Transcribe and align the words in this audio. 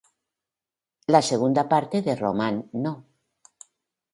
La 1.15 1.21
segunda 1.27 1.69
parte 1.69 2.01
de 2.01 2.15
"Roman 2.15 2.65
No. 2.73 2.95